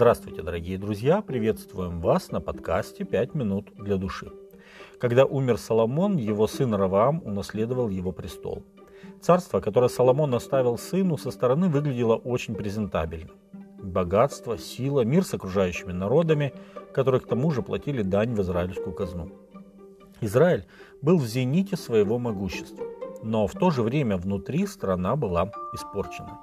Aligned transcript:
Здравствуйте, 0.00 0.40
дорогие 0.40 0.78
друзья! 0.78 1.20
Приветствуем 1.20 2.00
вас 2.00 2.30
на 2.30 2.40
подкасте 2.40 3.04
«Пять 3.04 3.34
минут 3.34 3.68
для 3.76 3.98
души». 3.98 4.32
Когда 4.98 5.26
умер 5.26 5.58
Соломон, 5.58 6.16
его 6.16 6.46
сын 6.46 6.72
Раваам 6.72 7.20
унаследовал 7.22 7.90
его 7.90 8.10
престол. 8.10 8.62
Царство, 9.20 9.60
которое 9.60 9.90
Соломон 9.90 10.34
оставил 10.34 10.78
сыну, 10.78 11.18
со 11.18 11.30
стороны 11.30 11.68
выглядело 11.68 12.16
очень 12.16 12.54
презентабельно. 12.54 13.28
Богатство, 13.82 14.56
сила, 14.56 15.02
мир 15.02 15.22
с 15.22 15.34
окружающими 15.34 15.92
народами, 15.92 16.54
которые 16.94 17.20
к 17.20 17.26
тому 17.26 17.50
же 17.50 17.60
платили 17.60 18.00
дань 18.00 18.34
в 18.34 18.40
израильскую 18.40 18.96
казну. 18.96 19.30
Израиль 20.22 20.64
был 21.02 21.18
в 21.18 21.26
зените 21.26 21.76
своего 21.76 22.18
могущества 22.18 22.89
но 23.22 23.46
в 23.46 23.52
то 23.52 23.70
же 23.70 23.82
время 23.82 24.16
внутри 24.16 24.66
страна 24.66 25.16
была 25.16 25.50
испорчена. 25.72 26.40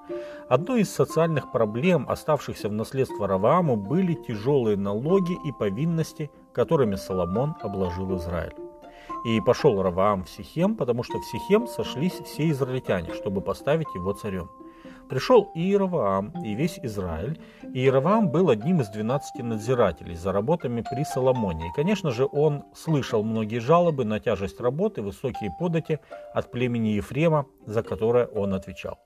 Одной 0.50 0.82
из 0.82 0.94
социальных 0.94 1.52
проблем, 1.52 2.06
оставшихся 2.08 2.70
в 2.70 2.74
наследство 2.74 3.28
Равааму, 3.28 3.76
были 3.76 4.14
тяжелые 4.14 4.78
налоги 4.78 5.38
и 5.46 5.52
повинности, 5.52 6.32
которыми 6.54 6.96
Соломон 6.96 7.56
обложил 7.62 8.16
Израиль. 8.18 8.56
И 9.26 9.42
пошел 9.42 9.82
Раваам 9.82 10.24
в 10.24 10.30
Сихем, 10.30 10.76
потому 10.76 11.04
что 11.04 11.20
в 11.20 11.26
Сихем 11.26 11.68
сошлись 11.68 12.14
все 12.14 12.50
израильтяне, 12.50 13.14
чтобы 13.14 13.42
поставить 13.42 13.94
его 13.96 14.14
царем. 14.14 14.50
Пришел 15.10 15.52
и 15.56 15.62
Иераваам, 15.62 16.34
и 16.44 16.54
весь 16.54 16.80
Израиль. 16.84 17.40
И 17.64 17.80
Иераваам 17.80 18.30
был 18.30 18.50
одним 18.50 18.82
из 18.82 18.90
двенадцати 18.90 19.42
надзирателей 19.42 20.16
за 20.16 20.34
работами 20.34 20.84
при 20.90 21.06
Соломоне. 21.06 21.68
И, 21.68 21.74
конечно 21.74 22.12
же, 22.12 22.28
он 22.30 22.66
слышал 22.76 23.24
многие 23.24 23.60
жалобы 23.60 24.04
на 24.04 24.20
тяжесть 24.20 24.60
работы, 24.60 25.02
высокие 25.02 25.52
подати 25.58 26.00
от 26.34 26.52
племени 26.52 26.90
Ефрема, 26.90 27.46
за 27.66 27.84
которое 27.84 28.26
он 28.26 28.54
отвечал. 28.54 29.00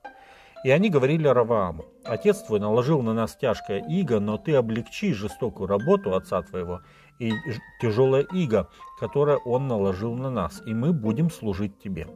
И 0.64 0.70
они 0.70 0.90
говорили 0.90 1.26
Равааму, 1.26 1.86
«Отец 2.04 2.42
твой 2.42 2.60
наложил 2.60 3.02
на 3.02 3.14
нас 3.14 3.36
тяжкое 3.36 3.84
иго, 3.88 4.20
но 4.20 4.38
ты 4.38 4.54
облегчи 4.54 5.12
жестокую 5.12 5.66
работу 5.66 6.14
отца 6.14 6.40
твоего 6.42 6.82
и 7.18 7.32
тяжелое 7.80 8.22
иго, 8.32 8.68
которое 9.00 9.38
он 9.38 9.66
наложил 9.66 10.14
на 10.14 10.30
нас, 10.30 10.62
и 10.64 10.72
мы 10.72 10.92
будем 10.92 11.30
служить 11.30 11.78
тебе». 11.80 12.06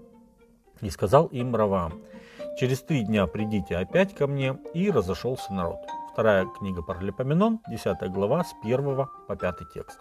И 0.80 0.90
сказал 0.90 1.26
им 1.26 1.56
Раваам, 1.56 2.02
Через 2.58 2.80
три 2.80 3.02
дня 3.02 3.26
придите 3.26 3.76
опять 3.76 4.14
ко 4.14 4.26
мне, 4.26 4.58
и 4.72 4.90
разошелся 4.90 5.52
народ. 5.52 5.80
Вторая 6.12 6.46
книга 6.58 6.82
Паралипоменон, 6.82 7.60
10 7.68 8.10
глава, 8.10 8.44
с 8.44 8.54
1 8.64 9.06
по 9.28 9.36
5 9.36 9.56
текст. 9.74 10.00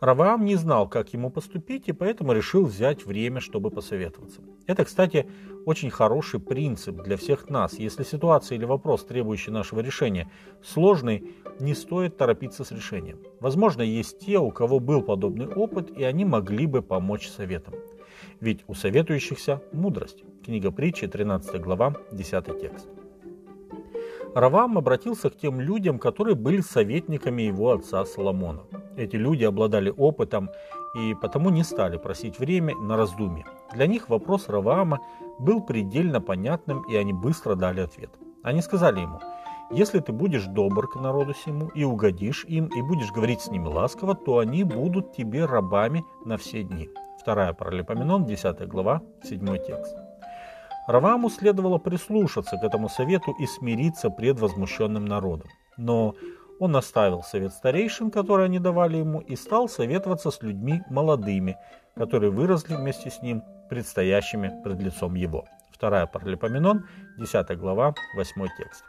Раваам 0.00 0.44
не 0.44 0.56
знал, 0.56 0.88
как 0.88 1.12
ему 1.12 1.30
поступить, 1.30 1.88
и 1.88 1.92
поэтому 1.92 2.32
решил 2.32 2.64
взять 2.64 3.06
время, 3.06 3.40
чтобы 3.40 3.70
посоветоваться. 3.70 4.40
Это, 4.66 4.84
кстати, 4.84 5.26
очень 5.66 5.90
хороший 5.90 6.40
принцип 6.40 7.02
для 7.02 7.16
всех 7.16 7.48
нас. 7.48 7.74
Если 7.78 8.02
ситуация 8.02 8.56
или 8.56 8.64
вопрос, 8.64 9.04
требующий 9.04 9.50
нашего 9.50 9.80
решения, 9.80 10.30
сложный, 10.62 11.30
не 11.60 11.74
стоит 11.74 12.16
торопиться 12.16 12.64
с 12.64 12.72
решением. 12.72 13.18
Возможно, 13.40 13.82
есть 13.82 14.18
те, 14.18 14.38
у 14.38 14.50
кого 14.50 14.80
был 14.80 15.02
подобный 15.02 15.46
опыт, 15.46 15.90
и 15.96 16.02
они 16.02 16.24
могли 16.24 16.66
бы 16.66 16.82
помочь 16.82 17.28
советом. 17.28 17.74
Ведь 18.40 18.64
у 18.66 18.74
советующихся 18.74 19.62
мудрость. 19.72 20.24
Книга 20.44 20.70
притчи, 20.70 21.06
13 21.06 21.60
глава, 21.60 21.94
10 22.12 22.60
текст. 22.60 22.88
Равам 24.34 24.76
обратился 24.76 25.30
к 25.30 25.36
тем 25.36 25.60
людям, 25.60 25.98
которые 25.98 26.34
были 26.34 26.60
советниками 26.60 27.42
его 27.42 27.70
отца 27.70 28.04
Соломона. 28.04 28.64
Эти 28.96 29.16
люди 29.16 29.44
обладали 29.44 29.92
опытом 29.96 30.50
и 30.94 31.14
потому 31.20 31.50
не 31.50 31.64
стали 31.64 31.96
просить 31.96 32.38
время 32.38 32.74
на 32.76 32.96
раздумье. 32.96 33.44
Для 33.72 33.86
них 33.86 34.08
вопрос 34.08 34.48
Раваама 34.48 35.00
был 35.38 35.60
предельно 35.60 36.20
понятным, 36.20 36.82
и 36.82 36.96
они 36.96 37.12
быстро 37.12 37.54
дали 37.54 37.80
ответ. 37.80 38.10
Они 38.42 38.62
сказали 38.62 39.00
ему, 39.00 39.20
если 39.70 39.98
ты 40.00 40.12
будешь 40.12 40.44
добр 40.44 40.88
к 40.88 40.96
народу 40.96 41.34
сему 41.34 41.68
и 41.74 41.84
угодишь 41.84 42.44
им, 42.44 42.66
и 42.66 42.82
будешь 42.82 43.10
говорить 43.10 43.40
с 43.40 43.50
ними 43.50 43.66
ласково, 43.66 44.14
то 44.14 44.38
они 44.38 44.62
будут 44.62 45.12
тебе 45.12 45.46
рабами 45.46 46.04
на 46.24 46.36
все 46.36 46.62
дни. 46.62 46.90
Вторая 47.20 47.54
Паралипоменон, 47.54 48.26
10 48.26 48.68
глава, 48.68 49.00
7 49.22 49.58
текст. 49.66 49.96
Раваму 50.86 51.30
следовало 51.30 51.78
прислушаться 51.78 52.58
к 52.58 52.62
этому 52.62 52.90
совету 52.90 53.34
и 53.38 53.46
смириться 53.46 54.10
пред 54.10 54.38
возмущенным 54.38 55.06
народом. 55.06 55.48
Но 55.78 56.14
он 56.60 56.76
оставил 56.76 57.22
совет 57.22 57.52
старейшин, 57.52 58.10
который 58.10 58.46
они 58.46 58.58
давали 58.58 58.98
ему, 58.98 59.20
и 59.20 59.36
стал 59.36 59.68
советоваться 59.68 60.30
с 60.30 60.42
людьми 60.42 60.82
молодыми, 60.90 61.56
которые 61.94 62.30
выросли 62.30 62.74
вместе 62.74 63.10
с 63.10 63.22
ним, 63.22 63.42
предстоящими 63.68 64.52
пред 64.62 64.80
лицом 64.80 65.14
его. 65.14 65.44
Вторая 65.70 66.06
Паралипоменон, 66.06 66.86
10 67.18 67.58
глава, 67.58 67.94
8 68.16 68.46
текст. 68.58 68.84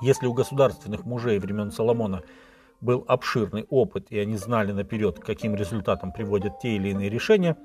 Если 0.00 0.26
у 0.26 0.32
государственных 0.32 1.04
мужей 1.04 1.38
времен 1.38 1.70
Соломона 1.70 2.22
был 2.80 3.04
обширный 3.06 3.64
опыт, 3.70 4.06
и 4.10 4.18
они 4.18 4.36
знали 4.36 4.72
наперед, 4.72 5.18
каким 5.20 5.54
результатам 5.54 6.12
приводят 6.12 6.58
те 6.60 6.76
или 6.76 6.88
иные 6.88 7.08
решения, 7.08 7.56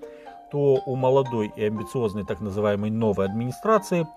то 0.51 0.81
у 0.85 0.95
молодой 0.95 1.51
и 1.55 1.63
амбициозной 1.63 2.25
так 2.25 2.39
называемой 2.39 2.89
новой 2.89 3.25
администрации 3.25 4.07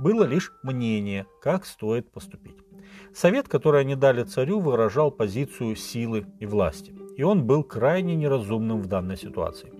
было 0.00 0.24
лишь 0.24 0.52
мнение, 0.62 1.26
как 1.42 1.66
стоит 1.66 2.10
поступить. 2.10 2.56
Совет, 3.14 3.48
который 3.48 3.82
они 3.82 3.96
дали 3.96 4.22
царю, 4.22 4.60
выражал 4.60 5.10
позицию 5.10 5.76
силы 5.76 6.26
и 6.38 6.46
власти, 6.46 6.94
и 7.16 7.22
он 7.22 7.44
был 7.44 7.62
крайне 7.62 8.16
неразумным 8.16 8.80
в 8.80 8.86
данной 8.86 9.18
ситуации. 9.18 9.72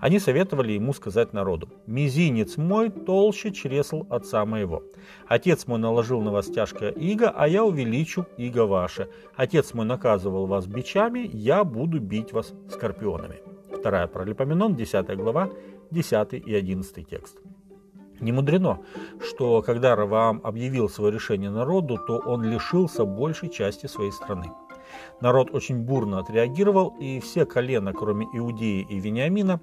Они 0.00 0.20
советовали 0.20 0.72
ему 0.72 0.92
сказать 0.92 1.32
народу, 1.32 1.68
«Мизинец 1.86 2.56
мой 2.56 2.90
толще 2.90 3.52
чресл 3.52 4.06
отца 4.10 4.44
моего. 4.44 4.82
Отец 5.26 5.66
мой 5.66 5.78
наложил 5.78 6.20
на 6.20 6.30
вас 6.30 6.46
тяжкое 6.46 6.90
иго, 6.90 7.30
а 7.30 7.48
я 7.48 7.64
увеличу 7.64 8.26
иго 8.36 8.66
ваше. 8.66 9.08
Отец 9.34 9.74
мой 9.74 9.86
наказывал 9.86 10.46
вас 10.46 10.66
бичами, 10.66 11.28
я 11.32 11.64
буду 11.64 12.00
бить 12.00 12.32
вас 12.32 12.52
скорпионами». 12.70 13.40
Вторая 13.76 14.06
Паралипоменон, 14.06 14.76
10 14.76 15.16
глава, 15.16 15.50
10 15.90 16.34
и 16.34 16.54
11 16.54 17.08
текст. 17.08 17.38
Не 18.20 18.32
мудрено, 18.32 18.78
что 19.20 19.62
когда 19.62 19.96
Раваам 19.96 20.40
объявил 20.44 20.88
свое 20.88 21.12
решение 21.12 21.50
народу, 21.50 21.98
то 22.06 22.18
он 22.18 22.42
лишился 22.42 23.04
большей 23.04 23.50
части 23.50 23.86
своей 23.86 24.12
страны. 24.12 24.52
Народ 25.20 25.52
очень 25.52 25.80
бурно 25.80 26.18
отреагировал, 26.20 26.94
и 27.00 27.20
все 27.20 27.44
колена, 27.44 27.92
кроме 27.92 28.26
Иудеи 28.32 28.86
и 28.88 28.98
Вениамина, 29.00 29.60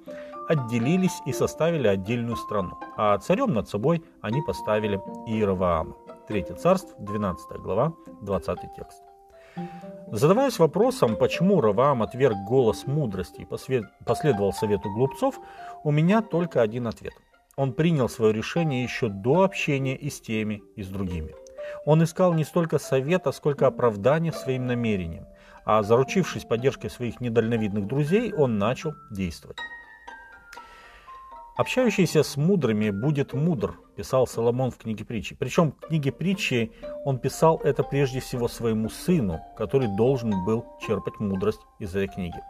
отделились 0.48 1.22
и 1.26 1.34
составили 1.34 1.88
отдельную 1.88 2.36
страну, 2.36 2.78
а 2.98 3.18
царем 3.20 3.54
над 3.54 3.70
собой 3.70 4.04
они 4.22 4.42
поставили 4.42 4.98
Иераваама. 5.28 5.96
Третье 6.28 6.56
царство, 6.56 6.96
12 7.00 7.60
глава, 7.60 7.94
20 8.22 8.60
текст. 8.76 9.04
Задаваясь 10.12 10.60
вопросом, 10.60 11.16
почему 11.16 11.62
Раваам 11.62 12.04
отверг 12.04 12.36
голос 12.48 12.86
мудрости 12.86 13.42
и 13.42 13.46
последовал 14.06 14.52
совету 14.52 14.90
глупцов, 14.90 15.40
у 15.84 15.92
меня 15.92 16.22
только 16.22 16.62
один 16.62 16.88
ответ. 16.88 17.14
Он 17.58 17.74
принял 17.74 18.08
свое 18.08 18.34
решение 18.34 18.84
еще 18.84 19.10
до 19.10 19.44
общения 19.44 19.96
и 19.96 20.10
с 20.10 20.22
теми, 20.22 20.64
и 20.76 20.84
с 20.84 20.88
другими. 20.88 21.36
Он 21.86 22.04
искал 22.04 22.34
не 22.34 22.44
столько 22.44 22.80
совета, 22.80 23.32
сколько 23.32 23.68
оправдания 23.68 24.32
своим 24.32 24.68
намерениям, 24.68 25.28
а 25.66 25.84
заручившись 25.84 26.46
поддержкой 26.46 26.90
своих 26.90 27.20
недальновидных 27.20 27.88
друзей, 27.88 28.34
он 28.34 28.58
начал 28.58 28.94
действовать. 29.12 29.58
Общающийся 31.58 32.24
с 32.24 32.38
мудрыми 32.38 32.90
будет 32.90 33.34
мудр, 33.34 33.78
писал 33.96 34.26
Соломон 34.26 34.72
в 34.72 34.78
книге 34.78 35.06
притчи. 35.06 35.36
Причем 35.36 35.74
в 35.74 35.88
книге 35.88 36.12
притчи 36.12 36.72
он 37.06 37.20
писал 37.20 37.60
это 37.64 37.84
прежде 37.84 38.20
всего 38.20 38.48
своему 38.48 38.90
сыну, 38.90 39.42
который 39.58 39.88
должен 39.96 40.46
был 40.46 40.66
черпать 40.82 41.20
мудрость 41.20 41.60
из 41.78 41.90
этой 41.90 42.08
книги. 42.08 42.42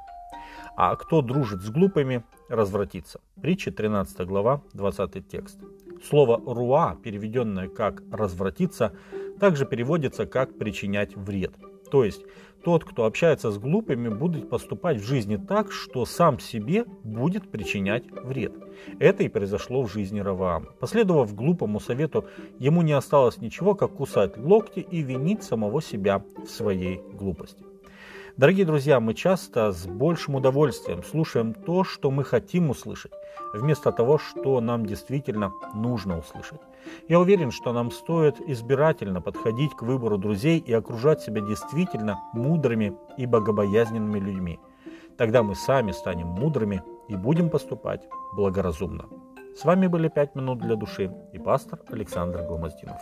А 0.76 0.96
кто 0.96 1.22
дружит 1.22 1.62
с 1.62 1.70
глупыми, 1.70 2.24
развратится. 2.50 3.22
Притча 3.42 3.72
13 3.72 4.28
глава, 4.28 4.62
20 4.74 5.28
текст. 5.28 5.59
Слово 6.04 6.42
«руа», 6.46 6.98
переведенное 7.04 7.68
как 7.68 8.02
«развратиться», 8.12 8.94
также 9.40 9.66
переводится 9.66 10.26
как 10.26 10.58
«причинять 10.58 11.16
вред». 11.16 11.53
То 11.91 12.03
есть 12.03 12.23
тот, 12.64 12.85
кто 12.85 13.06
общается 13.06 13.52
с 13.52 13.58
глупыми, 13.58 14.09
будет 14.09 14.50
поступать 14.50 14.97
в 14.97 15.06
жизни 15.06 15.35
так, 15.35 15.72
что 15.72 16.06
сам 16.06 16.40
себе 16.40 16.85
будет 17.03 17.50
причинять 17.50 18.03
вред. 18.12 18.53
Это 19.00 19.23
и 19.23 19.29
произошло 19.29 19.84
в 19.84 19.91
жизни 19.91 20.20
Раваама. 20.20 20.68
Последовав 20.79 21.35
глупому 21.35 21.79
совету, 21.79 22.26
ему 22.59 22.82
не 22.82 22.94
осталось 22.94 23.38
ничего, 23.38 23.76
как 23.76 23.96
кусать 23.96 24.38
локти 24.38 24.79
и 24.79 25.02
винить 25.02 25.44
самого 25.44 25.82
себя 25.82 26.23
в 26.38 26.47
своей 26.47 27.02
глупости. 27.14 27.64
Дорогие 28.38 28.66
друзья, 28.66 29.00
мы 29.02 29.14
часто 29.14 29.74
с 29.74 29.86
большим 29.86 30.36
удовольствием 30.36 31.04
слушаем 31.04 31.54
то, 31.54 31.84
что 31.84 32.10
мы 32.12 32.24
хотим 32.24 32.70
услышать, 32.70 33.12
вместо 33.54 33.92
того, 33.92 34.18
что 34.18 34.62
нам 34.62 34.86
действительно 34.86 35.52
нужно 35.74 36.18
услышать. 36.18 36.62
Я 37.10 37.20
уверен, 37.20 37.52
что 37.52 37.74
нам 37.74 37.92
стоит 37.92 38.40
избирательно 38.40 39.22
подходить 39.22 39.76
к 39.76 39.82
выбору 39.82 40.18
друзей 40.18 40.60
и 40.60 40.72
окружать 40.72 41.22
себя 41.22 41.42
действительно 41.42 42.20
мудрыми 42.34 42.94
и 43.18 43.26
богобоязненными 43.26 44.20
людьми. 44.20 44.60
Тогда 45.18 45.44
мы 45.44 45.54
сами 45.54 45.92
станем 45.92 46.28
мудрыми 46.28 46.84
и 47.10 47.16
будем 47.16 47.50
поступать 47.50 48.08
благоразумно. 48.34 49.10
С 49.58 49.66
вами 49.66 49.88
были 49.88 50.08
«Пять 50.08 50.36
минут 50.36 50.60
для 50.60 50.78
души» 50.78 51.14
и 51.34 51.38
пастор 51.38 51.82
Александр 51.90 52.44
Гломоздинов. 52.44 53.02